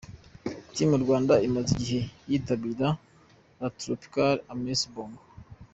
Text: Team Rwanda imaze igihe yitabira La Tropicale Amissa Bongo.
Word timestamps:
Team 0.73 0.89
Rwanda 1.03 1.33
imaze 1.47 1.69
igihe 1.77 2.01
yitabira 2.29 2.87
La 3.59 3.67
Tropicale 3.77 4.39
Amissa 4.53 4.89
Bongo. 4.95 5.23